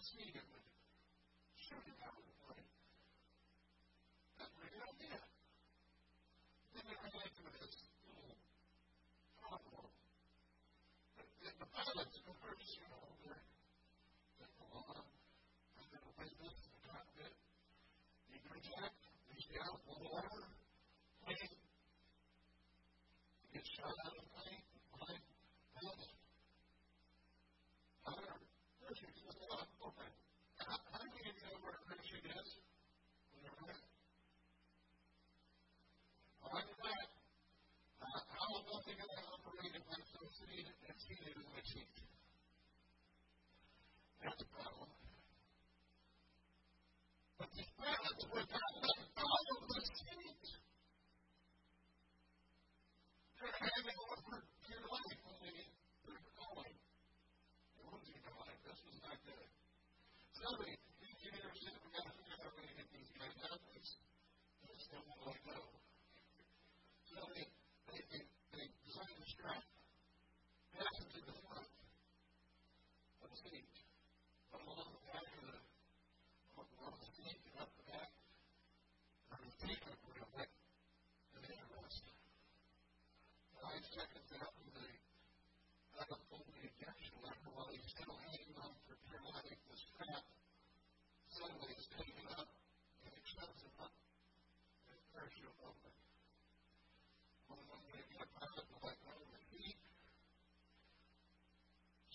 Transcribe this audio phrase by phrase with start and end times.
[0.00, 2.16] this meeting, I'm going to show you how
[48.34, 48.59] worth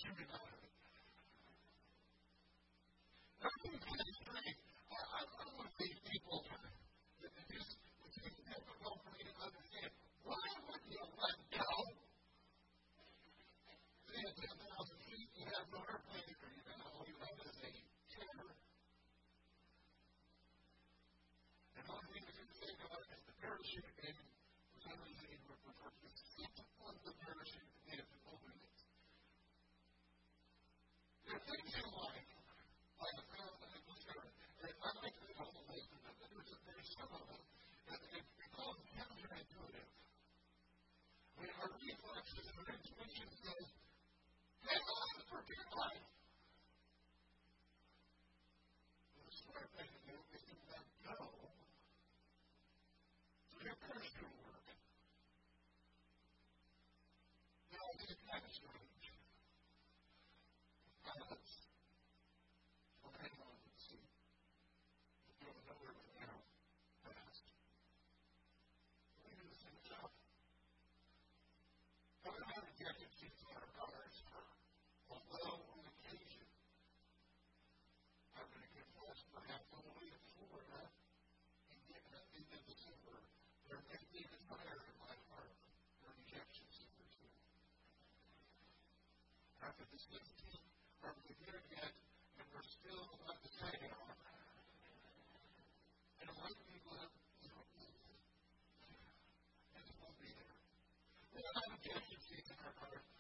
[0.05, 0.54] to
[36.95, 37.44] some of them,
[37.91, 39.89] it, it becomes counterintuitive.
[39.91, 43.67] I mean, our reflexes and our intuition says,
[44.63, 46.14] hang on for dear life.
[102.81, 103.14] her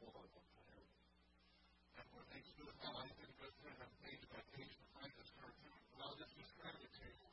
[0.00, 0.44] forward on.
[2.12, 5.76] When things do align, then it goes through that page by page find this cartoon.
[5.96, 7.28] Well, this was kind of a table.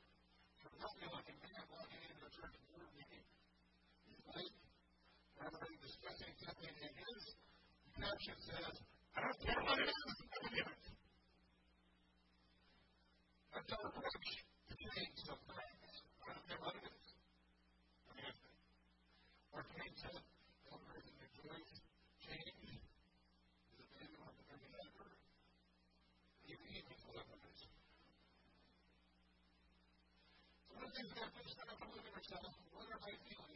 [0.60, 3.26] So nothing like a man walking into a church board meeting.
[4.08, 4.58] He's late.
[5.40, 7.24] Everybody discussing something it is.
[7.84, 8.76] The caption says,
[9.16, 10.84] I don't care what it is, I'm going to do it.
[13.54, 14.30] That's our approach
[14.68, 15.63] to change something.
[31.04, 32.56] To start to look at ourselves.
[32.72, 33.53] What are my feelings?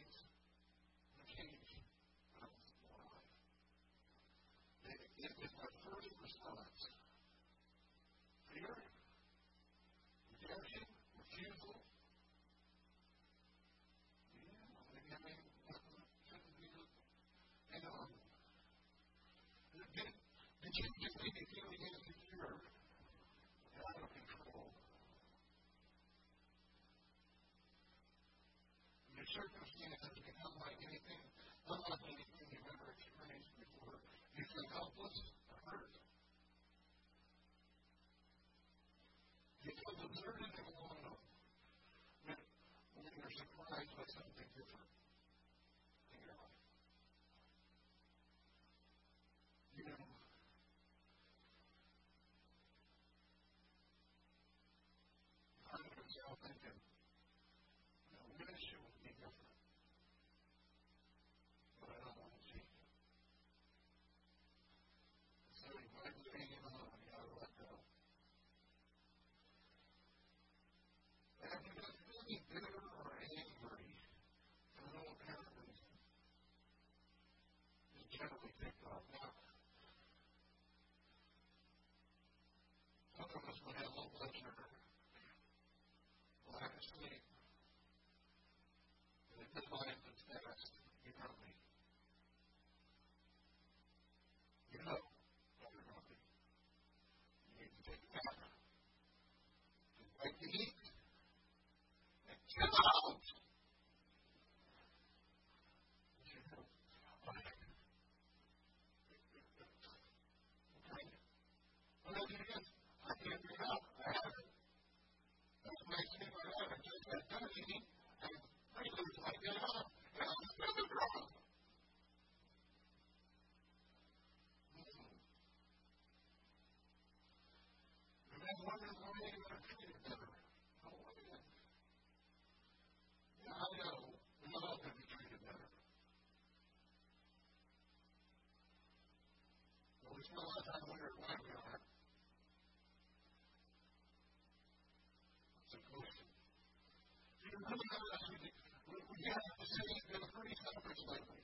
[151.06, 151.42] Lately.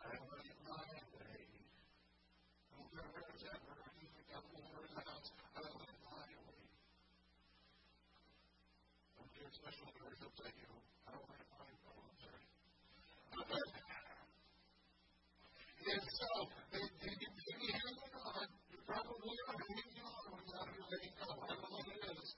[0.00, 0.84] I want to my
[1.16, 1.42] way.
[1.50, 5.28] I care where it's at, where it's in the couple, where it's house.
[5.56, 6.62] I to my way.
[9.00, 9.88] I don't care special
[10.20, 10.70] he'll tell you.
[11.06, 11.74] I don't want to get my way.
[12.04, 12.44] I'm sorry.
[15.80, 16.28] And so,
[16.70, 18.46] they, they get to be hanging on.
[18.70, 21.28] You probably are hanging on without you letting go.
[21.34, 22.36] I don't know what it is.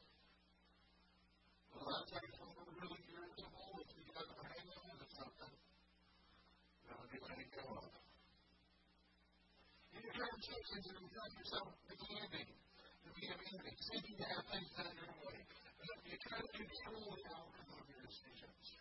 [1.68, 4.94] But a lot of times when we're really irritable, if we got to hang on
[4.94, 7.92] to something, you know, we let it go of.
[10.42, 11.70] If you find yourself
[13.78, 18.02] seeking to have things done your way, you try to control the outcome of your
[18.02, 18.75] decisions,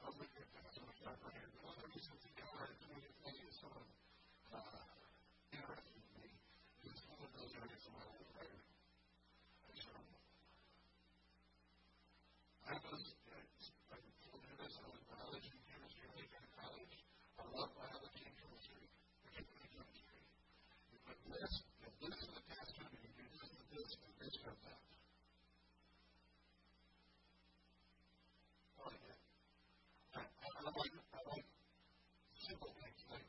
[0.00, 0.72] I'll look at that.
[0.72, 1.52] Here.
[1.60, 3.04] One of the reasons to me
[3.44, 4.72] is so uh,
[5.52, 6.32] interested in me
[6.88, 8.56] is one of those areas of my life where
[9.68, 10.16] I struggle.
[12.64, 13.04] I was,
[13.92, 16.96] I told you this, I was biology and chemistry major in college.
[17.36, 18.86] I love biology and chemistry,
[19.26, 20.22] particularly chemistry.
[20.92, 23.90] You put this and this in the test tube, and you do this and this,
[24.02, 24.82] and this comes out.
[28.82, 29.18] Like it.
[30.12, 31.46] I, I, I like, I like
[32.42, 33.28] simple things like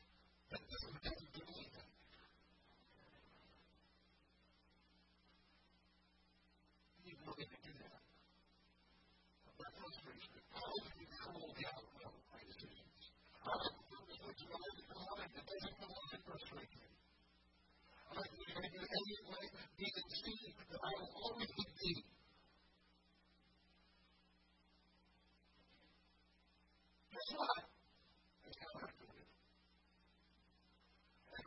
[0.51, 0.99] that doesn't
[1.31, 1.83] to.
[7.07, 7.15] You
[11.55, 13.15] the outcome of my decisions?
[13.47, 13.55] I
[14.35, 14.95] to the
[15.31, 15.77] that doesn't
[16.75, 16.91] me.
[18.11, 18.19] I
[20.67, 21.51] that I will always
[27.39, 27.70] what?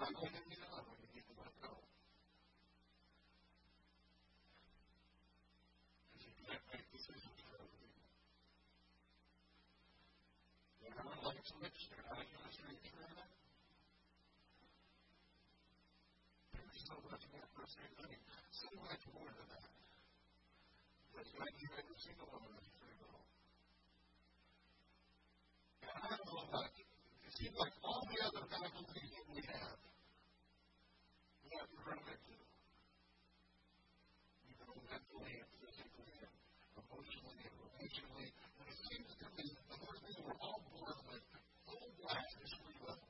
[0.00, 1.76] Not going to get when you need to let go.
[6.16, 8.00] Because you can't make decisions for other people.
[10.80, 12.00] You ever like a mixture?
[12.08, 13.28] How do you illustrate that?
[16.80, 17.44] so much more.
[17.44, 18.24] I mean,
[18.56, 19.68] so much more than that.
[21.12, 23.20] But you might be every single one of them free will.
[25.84, 26.88] And I don't know about it
[27.40, 29.89] seems like all the other faculties that we have,
[31.98, 32.34] into.
[34.46, 36.34] You know, mentally and physically and
[36.78, 38.30] emotionally and relationally.
[38.30, 39.78] And it seems to me that
[40.22, 41.24] we're all born with
[41.66, 43.00] full blast this free will.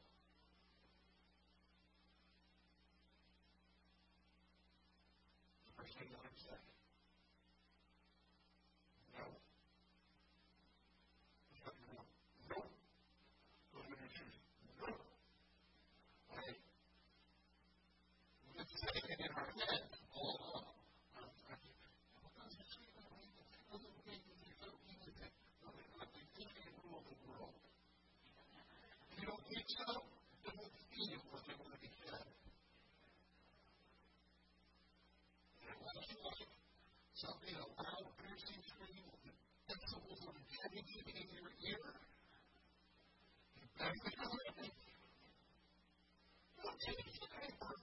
[37.20, 39.37] something a loud, piercing scream with
[40.61, 41.81] intensity in your ear.
[43.57, 44.76] You be listening.
[46.61, 47.81] Don't take it for granted.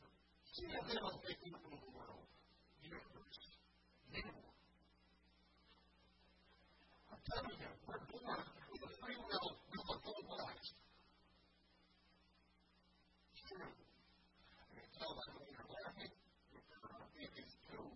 [0.53, 1.57] See how they don't make the
[1.97, 2.29] world,
[2.85, 3.41] universe,
[4.13, 4.21] you.
[7.09, 10.69] I'm telling you, we're born with a free will, with a full lives.
[13.33, 13.73] It's true.
[13.73, 16.13] I can tell that when you're laughing,
[16.53, 16.61] you're
[17.17, 17.89] thinking, too.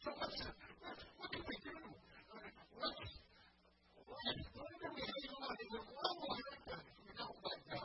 [0.00, 1.76] So what, what can we do?
[2.80, 2.96] What,
[4.08, 5.76] what, what do we hang on to?
[5.76, 7.80] What will happen if we don't let go?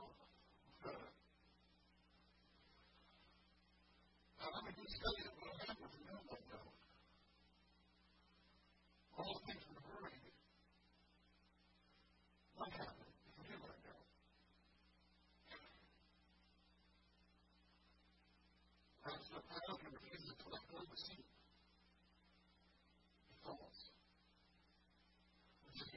[4.39, 6.62] Now, let me just tell you what happens if we don't let go.
[9.20, 10.24] All the things we're worried.
[12.56, 13.96] What happens if we do let go?
[19.03, 21.27] Perhaps the power and refuses to let go of the seat.
[23.25, 23.79] He falls.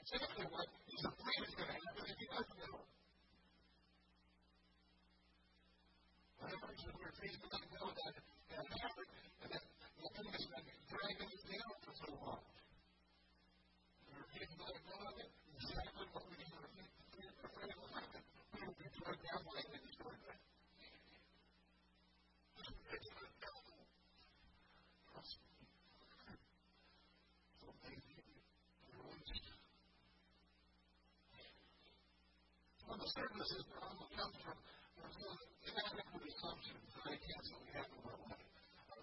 [0.09, 2.81] Which what he's afraid is going to happen if he doesn't go.
[6.41, 9.13] Whatever he's afraid he's going to go, that, that happened,
[9.45, 12.41] and that the thing is going to drag him down for so long.
[12.41, 15.29] And we're getting let go of it,
[15.61, 18.23] exactly what we need to be afraid will happen.
[18.57, 20.39] We will be dragged down like it is going to
[32.89, 34.57] One of the services problem comes from
[35.65, 38.49] inadequate assumptions and ideas that we have of our life.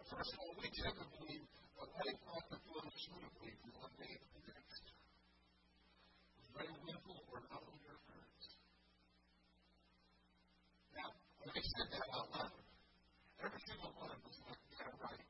[0.06, 2.58] First of all, we tend to believe that life ought to
[3.02, 4.84] smoothly from one day to the next.
[6.54, 8.46] Very little or no interference.
[10.94, 11.10] Now,
[11.42, 12.62] when I said that out loud,
[13.42, 15.30] every single one of us went, yeah, right.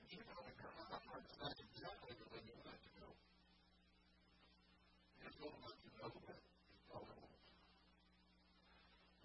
[0.00, 3.12] And you know, in your heart, that's exactly the way you want it to go
[5.40, 7.20] to let you know that it's going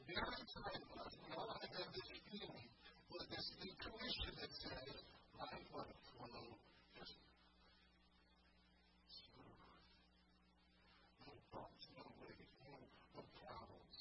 [0.06, 2.70] Other side was, we all have this feeling,
[3.10, 5.02] with this intuition that says,
[5.34, 6.46] I want to flow
[6.94, 7.18] just.
[11.26, 12.78] No bumps, no waves, no,
[13.18, 13.98] no problems.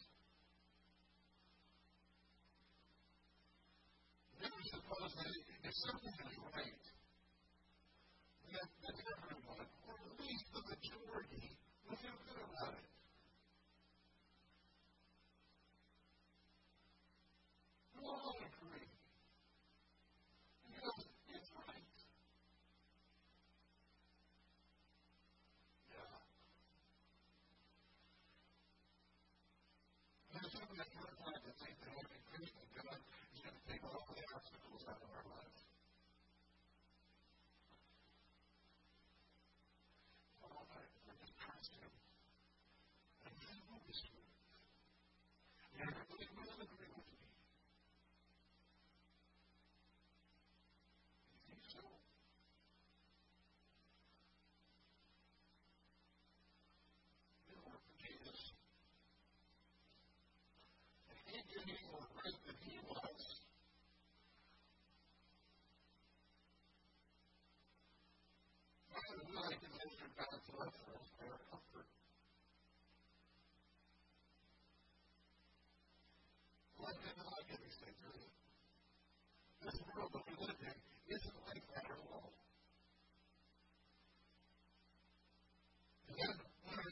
[4.44, 5.32] We suppose that
[5.64, 6.83] if something is right,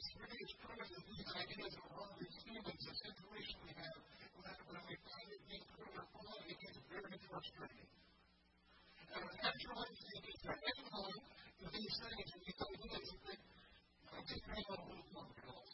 [0.02, 0.42] this really.
[0.42, 2.82] These ideas are with students.
[2.82, 3.98] This information we have,
[4.66, 7.90] when we find it being proven wrong, it gets very frustrating.
[9.14, 9.90] And actually,
[10.42, 11.22] the end point
[11.62, 13.40] of these things is that ideas that
[14.26, 15.71] they hang on a little longer.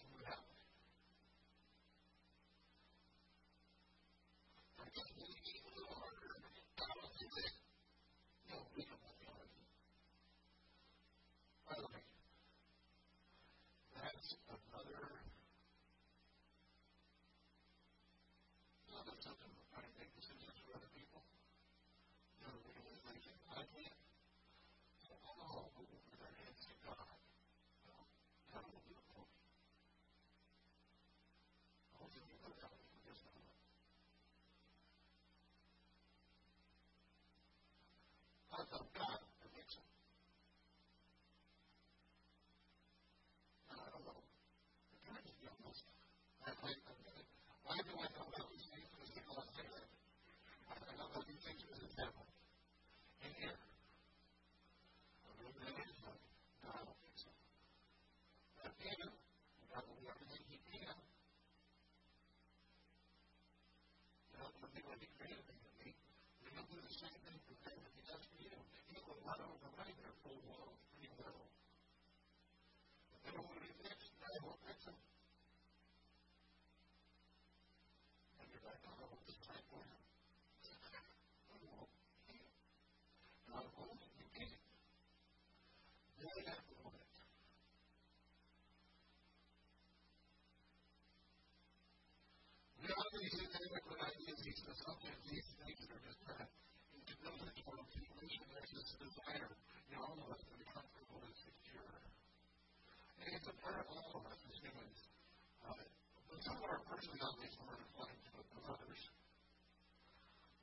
[106.98, 109.02] especially on these murder claims, but the others.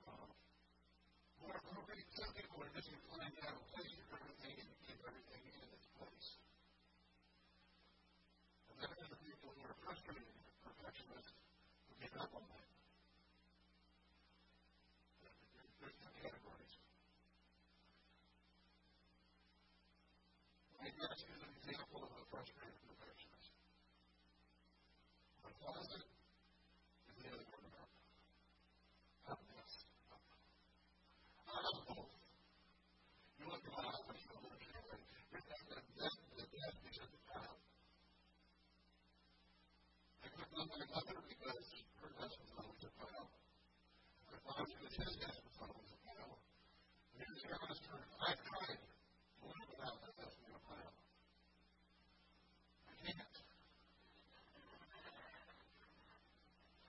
[0.03, 0.27] Uh,
[1.39, 6.27] However, some people are just inclined to place everything and keep everything in its place.
[8.67, 11.31] And then there's the people who are frustrated, perfectionists,
[11.87, 12.64] who give up on that.
[44.95, 46.39] agenda and phones of power.
[46.39, 50.91] And here's the minister, I've tried to live without the destiny of power.
[52.87, 53.35] I can't.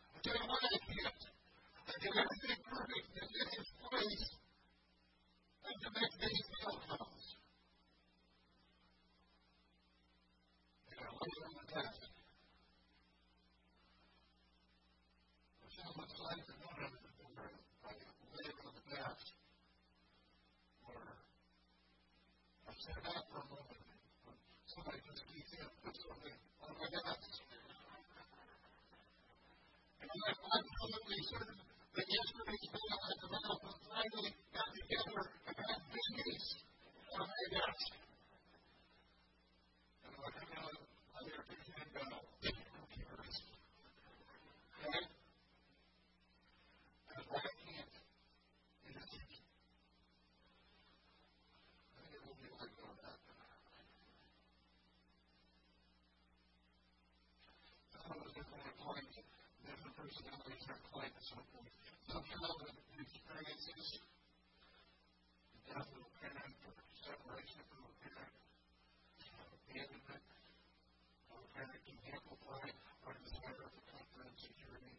[0.07, 1.23] I tell you what, I can't.
[1.83, 4.27] I did everything perfect in his place.
[5.66, 6.31] And the next day
[30.16, 31.57] Thank you.
[32.09, 32.81] yesterday's the
[34.55, 35.26] got together.
[60.07, 61.66] personalities are quite and so forth.
[62.97, 63.87] Experiences,
[65.51, 68.35] the death of a parent or separation from a parent,
[69.66, 70.25] abandonment
[71.27, 72.66] of a parent can amplify
[73.03, 74.95] our desire for comfort and security.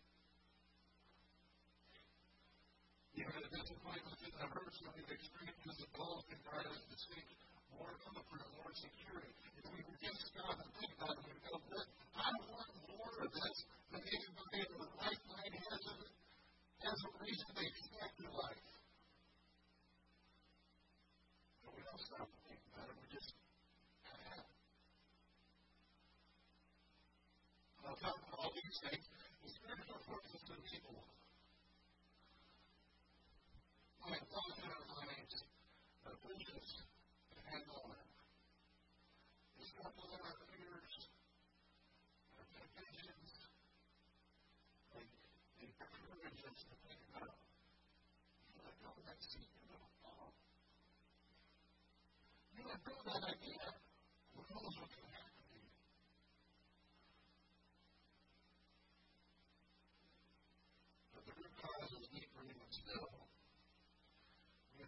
[3.15, 7.27] Even a disappointment in the hurts of these experiences evolve in us to seek
[7.71, 9.31] more comfort, more security.
[9.55, 11.55] If we resist God and think about it, we go,
[12.11, 13.57] I want more of this.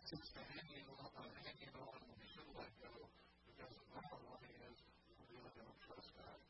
[0.10, 2.90] Seems to hanging on, uh, hanging on we should let go
[3.46, 6.42] because the bottom line is we really don't trust God.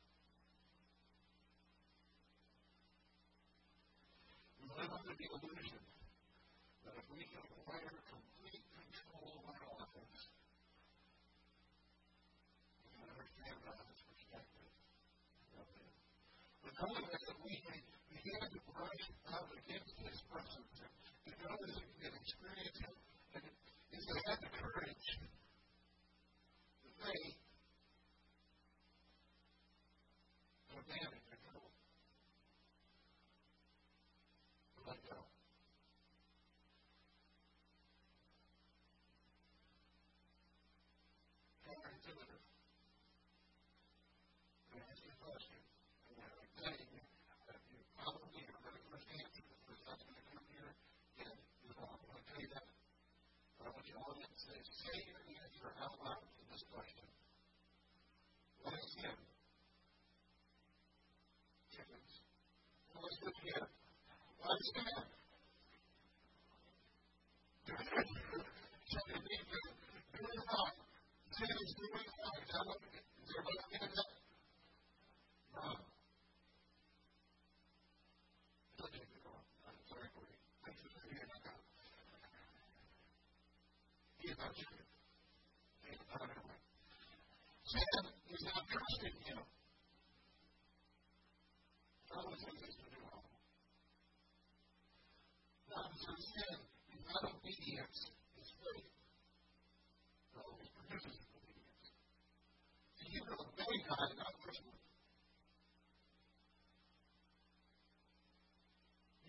[4.64, 5.84] We live under the illusion
[6.88, 10.22] that if we can acquire complete control of our lives,
[12.80, 14.72] we can understand God's perspective.
[16.64, 19.04] But knowing that we, we had to brush
[19.36, 20.96] up against His presence and
[21.28, 22.96] to know that we can experience Him,
[24.10, 25.08] to have the courage,
[26.82, 27.38] the faith,
[30.66, 31.70] to abandon control.
[34.74, 35.20] To let go.
[41.70, 42.42] Counterintuitive.
[44.74, 45.62] I ask you a question.
[46.10, 46.98] And when I'm saying
[47.46, 50.74] that you probably are going to understand it because that's going to come here,
[51.22, 51.94] and you're wrong.
[51.94, 52.66] I'm going to tell you that.
[53.60, 57.04] But I want you all to say, say your answer out loud to this question.
[58.64, 59.20] What is sin?
[61.76, 62.24] Chickens.
[62.96, 63.20] What is good here?
[63.20, 63.20] What is sin?
[63.20, 63.20] Chicken being good.
[63.20, 63.20] Doing wrong.
[63.20, 63.20] Sin is doing wrong.
[63.20, 63.20] Is that what?
[63.20, 63.29] Is there what I'm getting at?
[75.56, 75.80] Wrong.
[78.78, 79.44] Don't take it wrong.
[79.68, 80.36] I'm sorry for you.
[80.66, 81.60] Thanks for being my God.
[84.20, 84.36] He is
[88.30, 89.40] is not trusting Him.
[92.10, 93.26] That was what is to do wrong.
[95.70, 96.56] Not so sin
[96.94, 98.00] is not obedience,
[98.38, 98.90] it's faith.
[100.34, 101.88] That always produces obedience.
[102.98, 104.82] So you will obey God, not personally.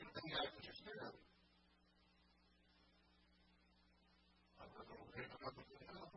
[0.00, 1.14] You obey God with your spirit.
[4.60, 6.16] I'm not going to obey God with my mouth.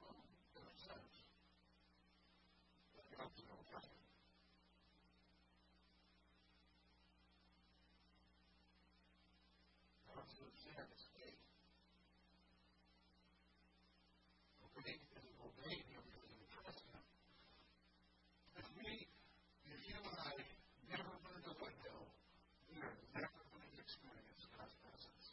[0.00, 0.16] Well,
[0.54, 1.14] that makes sense.
[2.94, 3.94] But you have to know right.
[10.10, 11.40] Absolute sin is faith.
[14.76, 17.02] Obeying is obeying Him because you trust Him.
[18.60, 18.90] If we,
[19.70, 20.32] if you and I
[20.90, 21.96] never learn to let go,
[22.68, 25.24] we are never going to experience God's presence.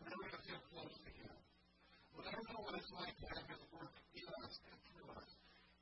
[0.00, 1.34] We're never going to feel close to Him.
[2.14, 5.28] We'll never know what it's like to have His work in us and through us,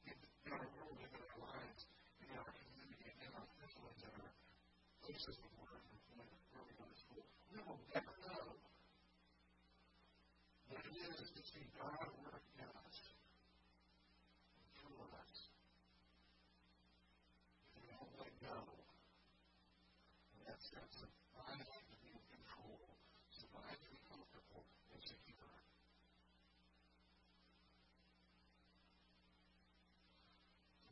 [0.08, 1.82] in, in our world, in our lives,
[2.22, 4.32] in our community, in our families, in our
[5.04, 7.24] places of work, and where we go to school.
[7.54, 8.58] We will never know
[10.68, 12.98] what it is to see God work in us
[14.58, 15.34] and through us.
[17.70, 18.58] If we don't let go,
[20.34, 22.98] and that sense of finally to be in control,
[23.30, 25.54] survive to be comfortable and secure.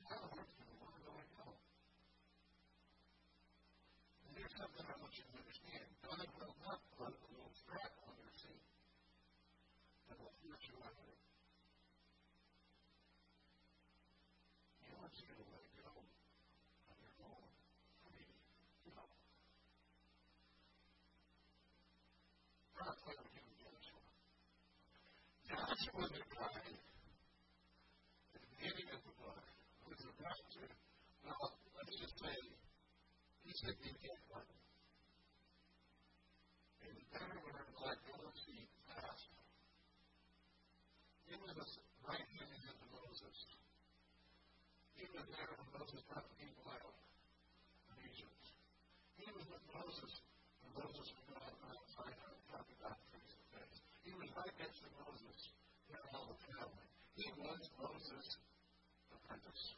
[0.06, 1.58] How hard can we learn to let go?
[4.30, 5.86] And there's something I want you to understand.
[6.06, 8.62] God will not put a little strap on your feet
[10.12, 11.20] that will hurt you under it.
[15.12, 15.92] He wants you to let go
[16.88, 17.44] of your own
[18.00, 18.32] free
[18.88, 19.12] will.
[22.80, 24.00] God played with you in Joshua.
[25.52, 26.64] Joshua the guy
[28.24, 29.44] at the beginning of the book
[29.84, 30.64] was about to,
[31.28, 32.36] well, let's just say,
[33.44, 34.48] he said he can't run.
[36.88, 39.28] And he better learn to let go of feet fast.
[41.28, 41.52] He was
[42.00, 43.36] right hand to Moses.
[45.02, 48.38] He was there when Moses brought the people out of Egypt.
[49.18, 50.12] He was with Moses
[50.62, 53.82] when Moses was going out on Sinai and talking about face to face.
[54.06, 55.58] He was right next to Moses
[55.90, 56.86] in all the family.
[57.18, 58.38] He was Moses'
[59.10, 59.74] apprentice.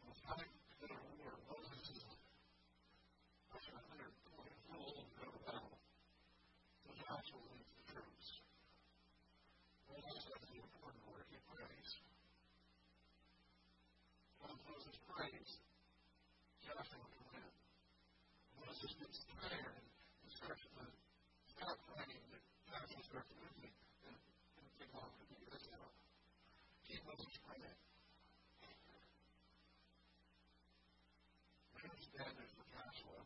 [0.00, 1.36] It was time to go to war.
[1.44, 2.08] Moses is
[3.52, 5.76] 120 years old to go to battle.
[18.86, 20.84] just gets tired and starts to
[21.58, 22.38] stop fighting, but
[22.70, 23.74] Joshua starts moving
[24.06, 25.90] and, and take longer to figure this out.
[26.86, 27.78] Keep Moses praying.
[31.74, 33.20] Where's standard for Joshua?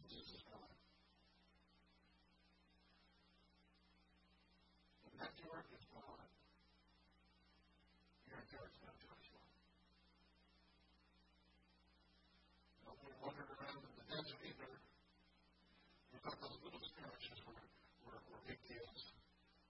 [0.00, 0.76] Moses is gone.
[5.12, 6.24] And that Jordan is gone.
[8.30, 9.44] You're in charge now, Joshua.
[12.86, 14.72] Don't be wandering around in the desert either.
[16.26, 17.62] Thought those little skirmishes were,
[18.02, 19.14] were, were big deals.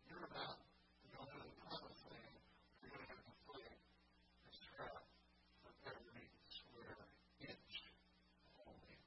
[0.08, 2.32] You're about to go into the promised land.
[2.80, 3.76] You're going to have to fight
[4.48, 5.04] this trap
[5.60, 6.96] for every square
[7.44, 7.92] inch
[8.56, 9.04] of land.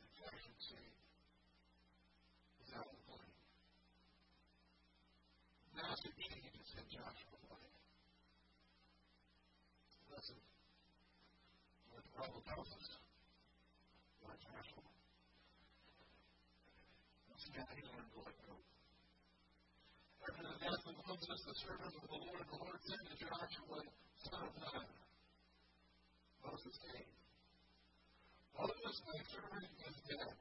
[0.00, 0.88] And you see,
[2.64, 3.36] is out of the plane.
[5.76, 7.76] Massive changes in Joshua's life.
[10.08, 10.40] Listen,
[11.92, 13.02] what the Bible tells us
[14.22, 14.86] about Joshua.
[17.52, 18.54] Once again, he learned to let go.
[20.24, 23.80] After the death of Moses, the servant of the Lord, the Lord said to Joshua,
[24.24, 24.88] son of Nun,
[26.48, 27.12] Moses came.
[28.56, 30.32] Moses, my servant, is dead.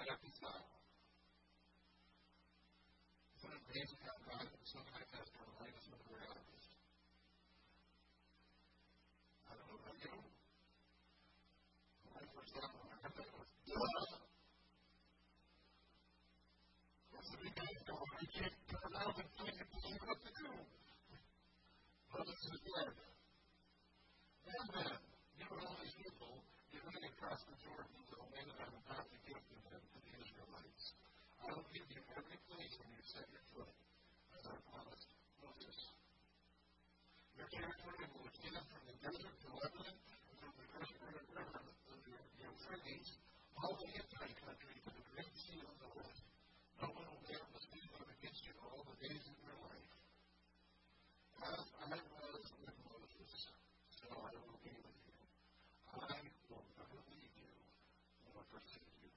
[0.00, 0.64] I have to stop.
[3.36, 6.66] Isn't it amazing how God sometimes has to remind us of the realities?
[9.44, 10.24] I don't know about you.
[12.08, 14.24] When I first got one, I heard that it was, duh!
[17.10, 18.00] What's the big deal?
[18.00, 20.50] I can't turn around and think and tell you what to do.
[22.16, 22.92] Moses is dead.
[24.50, 24.92] And then,
[25.36, 26.32] you and all these people,
[26.72, 29.56] you're going to cross the Jordan to the land that I'm about to give to
[29.68, 30.84] them, to the Israelites.
[31.44, 33.72] I will give you every place where you set your foot,
[34.36, 35.10] as I promised
[35.44, 35.76] Moses.
[37.36, 41.68] Your territory will extend from the desert to Lebanon, and from the first river of
[42.00, 43.08] the Euphrates,
[43.60, 46.20] all the Hittite country to the great sea of the north.
[46.80, 49.52] No one will be able to speak up against you all the days of your
[49.68, 49.92] life.
[51.44, 53.32] As I was with Moses,
[54.00, 55.20] so I will be with you.
[55.92, 57.52] I will never leave you
[58.32, 59.12] nor forsake you.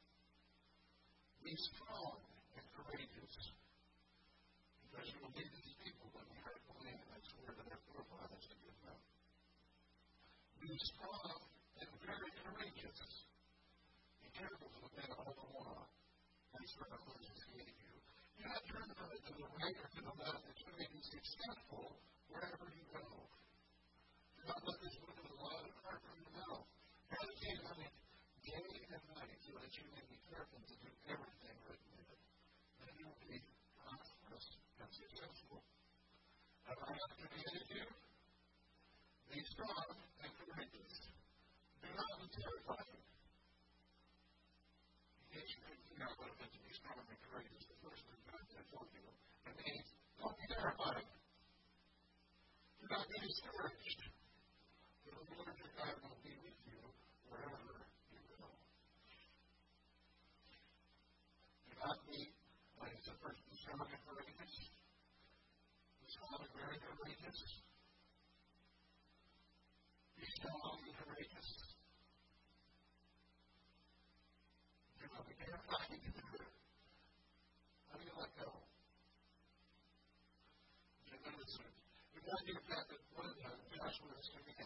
[1.54, 2.18] Be strong
[2.58, 3.36] and courageous,
[4.90, 8.46] because you will lead these people when have the land I swore to their forefathers
[8.50, 8.98] to give them.
[10.66, 11.46] Be strong
[11.78, 13.30] and very courageous.
[14.26, 15.86] Be careful to obey all the law
[16.58, 17.94] and swear that Moses gave you.
[18.02, 21.02] Do not turn from to the right or to the left, that you may be
[21.06, 22.02] successful
[22.34, 23.30] wherever you go.
[23.30, 26.66] Do not let this book of the law depart from your mouth.
[27.14, 27.94] Meditate on it
[28.42, 28.58] day
[28.90, 32.22] and night, so that you may be careful to do everything written in it.
[32.84, 33.40] Then you will be
[33.80, 34.48] prosperous
[34.84, 35.64] and successful.
[36.68, 37.88] Have I not commanded you?
[39.64, 40.96] Strong and courageous.
[41.80, 43.00] Do not be terrified.
[45.32, 45.64] Case you
[46.52, 48.44] to be strong and courageous, the first God
[48.92, 49.08] you,
[50.20, 51.08] don't be terrified.
[51.08, 54.02] Do not be discouraged.
[55.08, 56.84] For the Lord your God will be with you
[57.32, 58.44] wherever you go.
[61.72, 62.20] Do not be,
[62.84, 64.56] like the first, strong and courageous.
[66.12, 67.63] Strong and very courageous.
[70.44, 71.50] Be strong and courageous.
[75.00, 75.88] Do not be terrified.
[77.88, 78.52] How do you let go?
[81.08, 81.72] You notice that
[82.12, 82.20] to
[82.92, 83.56] to one of the
[84.36, 84.60] to be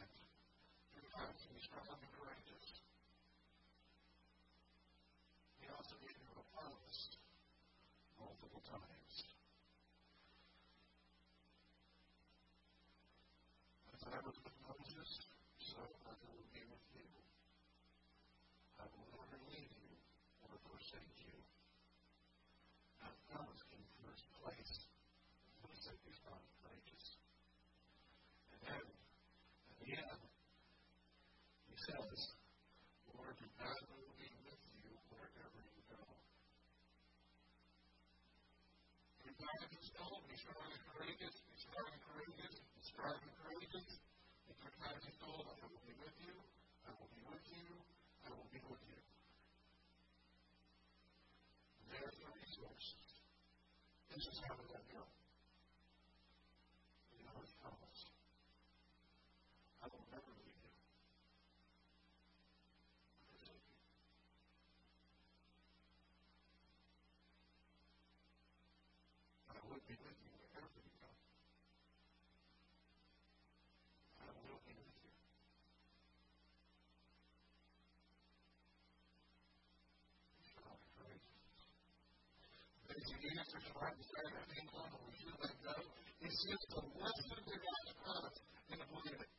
[2.01, 2.65] and courageous.
[5.61, 7.21] He also gave a promise
[8.17, 9.13] multiple times.
[13.93, 15.09] As I was with Moses,
[15.67, 17.07] so I will be with you.
[18.79, 19.91] I will never leave you
[20.87, 21.35] forsake you.
[23.03, 24.73] That promise came first place.
[25.59, 25.99] What is it?
[25.99, 27.05] Be strong and.
[28.55, 30.21] And then, at the end,
[31.67, 32.19] he says,
[33.11, 36.03] Lord, your God will be with you wherever you go.
[39.27, 43.33] Your God is told, be strong and courageous, be strong and courageous, be strong and
[43.43, 43.89] courageous.
[44.55, 46.35] Your God is told, I will be with you,
[46.87, 47.67] I will be with you,
[48.23, 48.97] I will be with you.
[51.97, 52.87] There's the resource.
[54.17, 55.05] This is how we let go.
[57.13, 58.09] You know his promise.
[59.77, 60.73] I will never leave you.
[69.53, 70.96] I will be with you wherever you
[83.07, 85.75] the answer is right our name on when we should let go.
[86.19, 89.31] It's just to listen to God's promise and believe it.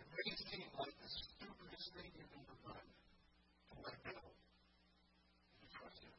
[0.00, 5.66] It may seem like the stupidest thing you've ever done to let go and to
[5.68, 6.16] trust Him.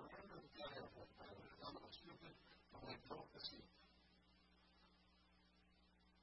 [0.00, 1.28] Remember the guy I went by,
[1.68, 3.68] I'm a stupid to let go of the seat.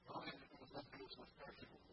[0.09, 1.91] God was let go so special with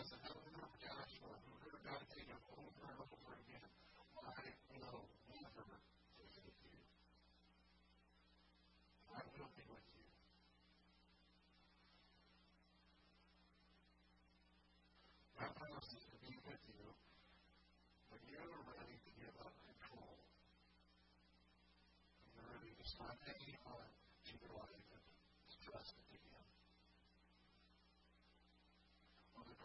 [0.00, 3.68] Have a number Joshua who heard God say over and over again,
[4.16, 4.32] I
[4.72, 5.76] will never
[6.16, 6.80] forsake you.
[9.12, 10.08] I will be with you.
[15.36, 16.80] God promises to be with you
[18.08, 20.16] when you're ready to give up control.
[22.24, 23.99] When you're ready to stop hanging on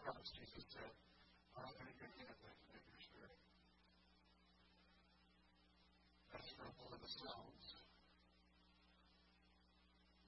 [0.06, 0.94] cross, Jesus said,
[1.58, 3.42] I'm going to give you that make your spirit.
[6.30, 7.66] That's from one of the Psalms.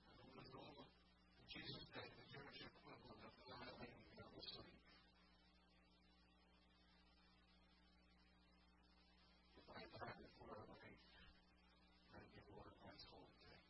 [0.02, 0.82] And it was all
[1.46, 4.82] Jesus' day, the Jewish equivalent of violating on the sleep.
[9.62, 11.06] If I die before I wake,
[12.10, 13.62] then you order my soul to take.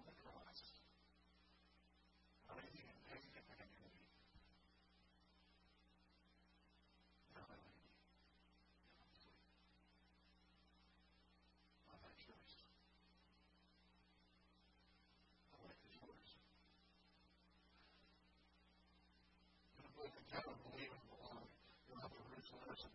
[0.00, 0.60] On the cross,
[2.48, 3.92] not anything in pain and agony,
[7.34, 9.42] violating on sleep.
[11.92, 12.54] On that choice.
[15.52, 16.30] I like his words.
[19.76, 21.44] In the book of John, Believe and Belong,
[21.92, 22.94] Robert Bruce Larson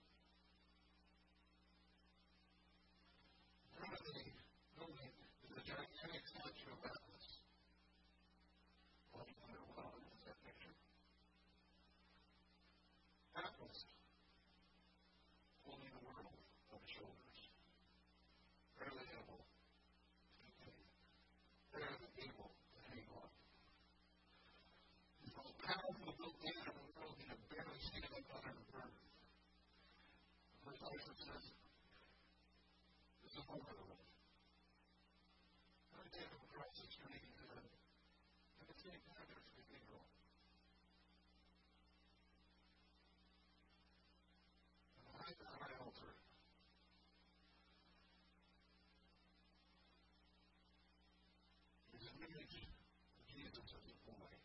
[53.49, 54.38] Jesus as a form of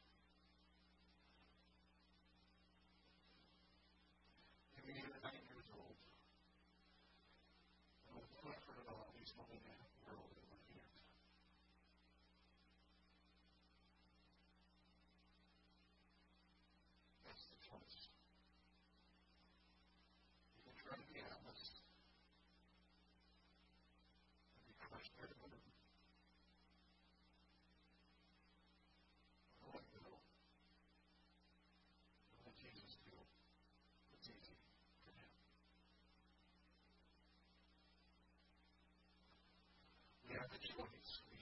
[40.62, 41.33] choice.